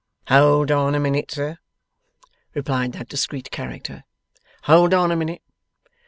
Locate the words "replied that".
2.55-3.07